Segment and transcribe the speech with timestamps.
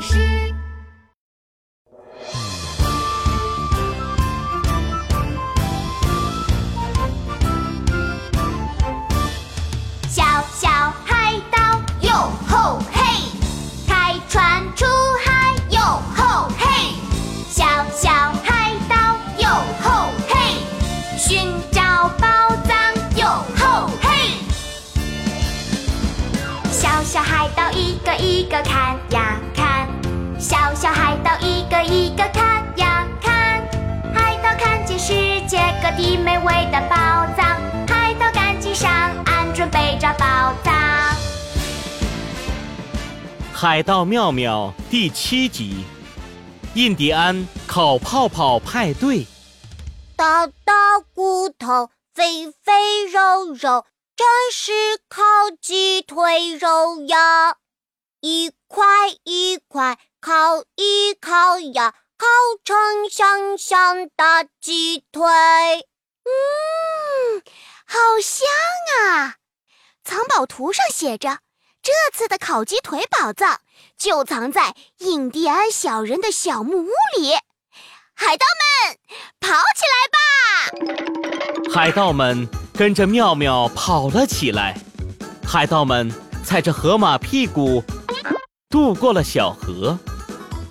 [0.00, 0.16] 士。
[10.08, 10.68] 小小
[11.04, 12.12] 海盗哟
[12.48, 13.00] 吼嘿，
[13.86, 14.86] 开船出
[15.24, 15.80] 海哟
[16.16, 16.94] 吼嘿，
[17.48, 18.10] 小小
[18.42, 18.96] 海盗
[19.38, 19.48] 哟
[19.82, 20.56] 吼嘿，
[21.18, 22.26] 寻找宝
[22.64, 22.74] 藏
[23.16, 24.08] 哟吼嘿。
[26.70, 29.38] 小小海盗一个一个看呀，
[30.40, 33.60] 小小海盗一个一个看呀看，
[34.14, 35.12] 海盗看见世
[35.46, 36.96] 界各地美味的宝
[37.36, 38.90] 藏，海盗赶紧上
[39.26, 40.74] 岸准备找宝藏。
[43.52, 45.84] 海盗妙妙第七集，
[46.72, 49.26] 印第安烤泡泡派对。
[50.16, 50.72] 大大
[51.14, 53.84] 骨头，肥肥肉肉，
[54.16, 54.72] 这是
[55.06, 55.20] 烤
[55.60, 57.56] 鸡腿肉呀！
[58.22, 58.86] 一块
[59.24, 62.26] 一块烤一烤呀，烤
[62.62, 65.22] 成香香的鸡腿。
[66.24, 67.40] 嗯，
[67.86, 68.46] 好香
[69.00, 69.36] 啊！
[70.04, 71.38] 藏宝图上写着，
[71.82, 73.62] 这次的烤鸡腿宝藏
[73.96, 77.32] 就藏在印第安小人的小木屋里。
[78.14, 78.98] 海盗们，
[79.40, 80.84] 跑起来
[81.64, 81.72] 吧！
[81.72, 84.76] 海盗们跟着妙妙跑了起来。
[85.42, 86.12] 海盗们
[86.44, 87.82] 踩着河马屁股
[88.68, 89.98] 渡过了小河。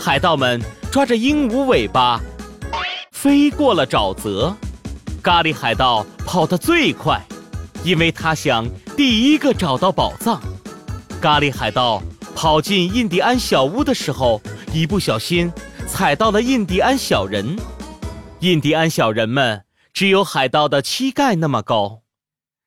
[0.00, 0.58] 海盗们
[0.90, 2.18] 抓着鹦鹉尾巴
[3.12, 4.56] 飞过了沼泽，
[5.22, 7.22] 咖喱海盗跑得最快，
[7.84, 10.40] 因为他想第一个找到宝藏。
[11.20, 12.02] 咖喱海盗
[12.34, 14.40] 跑进印第安小屋的时候，
[14.72, 15.52] 一不小心
[15.86, 17.58] 踩到了印第安小人。
[18.38, 22.00] 印第安小人们只有海盗的膝盖那么高，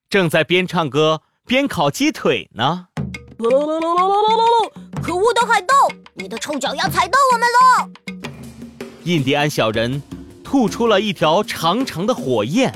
[0.07, 2.89] 正在边唱歌边烤鸡腿呢。
[5.03, 5.73] 可恶的海盗，
[6.13, 7.89] 你的臭脚丫踩到我们了！
[9.03, 10.01] 印第安小人
[10.45, 12.69] 吐出了一条长长的火焰。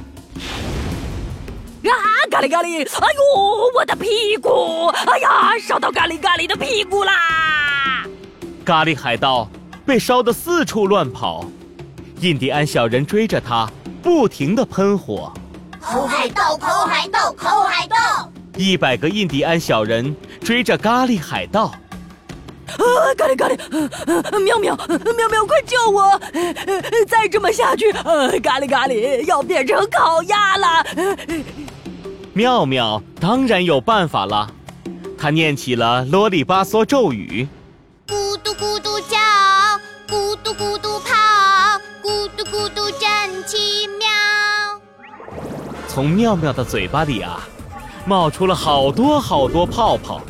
[1.84, 1.96] 啊！
[2.30, 2.86] 咖喱咖喱！
[2.86, 4.88] 哎呦，我的屁股！
[4.88, 8.06] 哎呀，烧到咖喱咖喱的屁股啦！
[8.66, 9.50] 咖喱海盗
[9.86, 11.46] 被烧得四处乱跑，
[12.20, 13.72] 印第安小人追着他，
[14.04, 15.32] 不停地喷火。
[15.80, 18.30] 抠海盗，抠海盗，抠海盗！
[18.58, 21.72] 一百个印第安小人追着咖喱海盗。
[22.68, 23.14] 啊！
[23.18, 23.58] 咖喱咖喱！
[24.32, 24.76] 呃妙妙
[25.16, 26.20] 妙妙，快救我！
[27.08, 30.86] 再这么下去，呃，咖喱咖喱要变成烤鸭了！
[32.34, 34.50] 妙妙当然有办法了，
[35.18, 37.48] 他念起了啰里吧嗦咒语。
[38.08, 39.18] 咕嘟咕嘟叫，
[40.08, 41.16] 咕嘟咕嘟跑，
[42.04, 44.08] 咕嘟咕嘟真奇妙。
[45.88, 47.40] 从妙妙的嘴巴里啊，
[48.06, 50.22] 冒出了好多好多泡泡，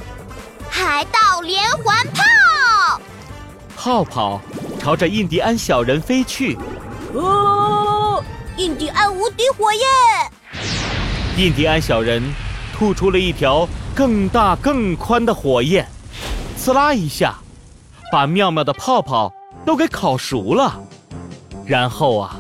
[0.90, 3.02] 海盗连环炮！
[3.75, 4.40] 泡泡
[4.80, 6.58] 朝着印第安小人飞去。
[7.14, 8.24] 哦，
[8.56, 9.84] 印第安无敌火焰！
[11.36, 12.24] 印第安小人
[12.74, 15.86] 吐出了一条更大更宽的火焰，
[16.58, 17.36] 呲啦一下，
[18.09, 19.34] 把妙妙的泡泡
[19.66, 20.80] 都给烤熟了。
[21.66, 22.38] 然后啊，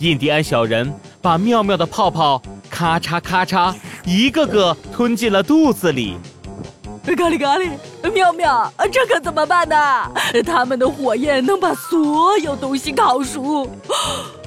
[0.00, 0.92] 印第安小人
[1.22, 3.74] 把妙妙的泡泡咔嚓咔嚓
[4.04, 6.18] 一个个吞进了肚子里。
[7.16, 10.10] 咖喱咖喱，妙妙，这可怎么办呢？
[10.46, 13.70] 他们的火焰能把所有东西烤熟，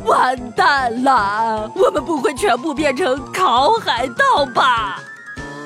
[0.05, 1.71] 完蛋了！
[1.75, 4.99] 我们不会全部变成烤海盗吧？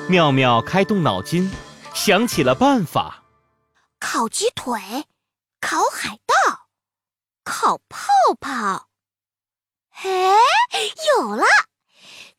[0.08, 1.50] 妙妙开动脑筋，
[1.94, 3.22] 想起了办法。
[4.00, 4.80] 烤鸡腿，
[5.60, 6.66] 烤海盗，
[7.44, 8.08] 烤泡
[8.40, 8.86] 泡。
[10.02, 10.08] 哎，
[11.18, 11.44] 有了！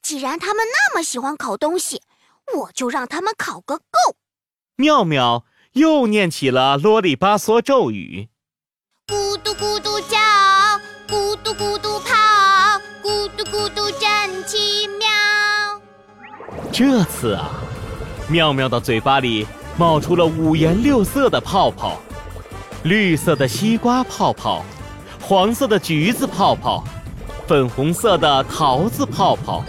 [0.02, 2.02] 既然他们那么喜欢烤东西，
[2.56, 4.16] 我就让他们烤个够。
[4.80, 8.30] 妙妙又念起了啰里吧嗦咒语。
[9.08, 10.18] 咕嘟咕嘟叫，
[11.06, 12.16] 咕嘟咕嘟跑，
[13.04, 15.06] 咕嘟咕嘟真奇妙。
[16.72, 17.60] 这次啊，
[18.30, 19.46] 妙妙的嘴巴里
[19.78, 22.00] 冒出了五颜六色的泡泡：
[22.84, 24.64] 绿色的西瓜泡泡，
[25.20, 26.86] 黄色的橘子泡泡，
[27.46, 29.62] 粉红色的桃子泡泡。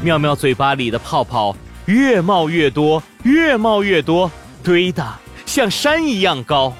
[0.00, 1.56] 妙妙嘴巴里的泡泡
[1.90, 4.30] 越冒越多，越冒越多，
[4.62, 5.04] 堆得
[5.44, 6.72] 像山一样高。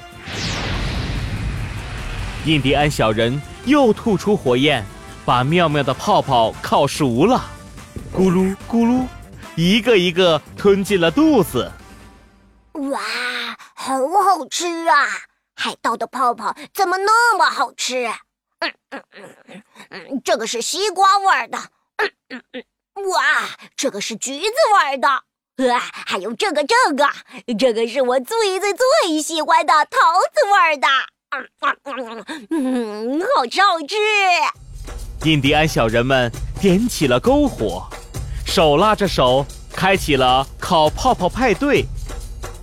[2.47, 4.87] 印第安小人又吐出火焰，
[5.25, 7.45] 把妙妙的泡泡烤熟了，
[8.15, 9.05] 咕噜咕噜，
[9.57, 11.73] 一个一个吞进了肚子。
[12.75, 13.01] 哇，
[13.75, 15.09] 好好吃啊！
[15.57, 18.07] 海盗的泡泡怎么那么好吃？
[18.61, 19.03] 嗯嗯
[19.49, 21.59] 嗯嗯，这个是西瓜味儿的。
[21.97, 22.65] 嗯嗯嗯，
[23.09, 24.47] 哇，这个是橘子
[24.91, 25.09] 味的。
[25.09, 27.07] 啊，还有这个，这个，
[27.59, 29.99] 这个是我最最最喜欢的桃
[30.33, 30.89] 子味儿的，
[32.49, 33.95] 嗯，好吃好吃。
[35.29, 37.87] 印第安小人们点起了篝火，
[38.47, 41.85] 手拉着手，开启了烤泡泡派对。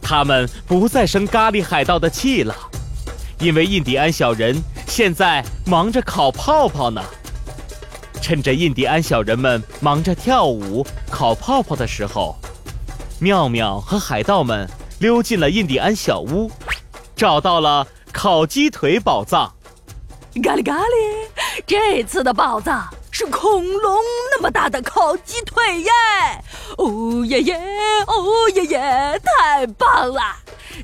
[0.01, 2.55] 他们不再生咖喱海盗的气了，
[3.39, 4.55] 因为印第安小人
[4.87, 7.03] 现在忙着烤泡泡呢。
[8.27, 12.35] 趁着印第安小人们忙着跳舞、烤泡泡的时候，
[13.21, 14.69] 妙妙和海盗们
[14.99, 16.51] 溜进了印第安小屋，
[17.15, 19.49] 找到了烤鸡腿宝藏。
[20.43, 21.29] 咖喱咖喱，
[21.65, 23.95] 这次的宝藏是恐龙
[24.35, 25.91] 那么大的烤鸡腿耶！
[26.77, 27.55] 哦耶耶，
[28.07, 30.21] 哦耶耶，太棒了！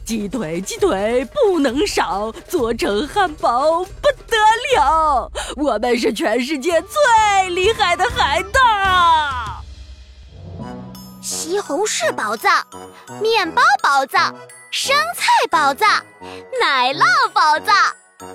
[0.06, 4.38] 鸡腿鸡腿不能少，做成汉堡不得
[4.76, 5.32] 了！
[5.56, 9.64] 我们是全世界最厉害的海盗！
[11.22, 12.66] 西红柿宝藏、
[13.22, 14.36] 面包宝藏、
[14.72, 16.04] 生菜宝藏、
[16.60, 17.76] 奶酪宝藏。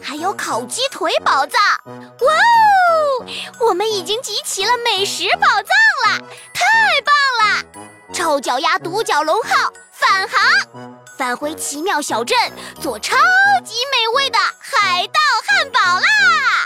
[0.02, 3.26] 还有烤鸡腿宝藏，哇哦！
[3.60, 6.18] 我们已经集齐了美食宝藏了，
[6.52, 6.66] 太
[7.00, 7.64] 棒了！
[8.12, 12.38] 臭脚丫独角龙号返航，返回奇妙小镇，
[12.80, 13.16] 做超
[13.64, 16.57] 级美味的海盗汉堡啦！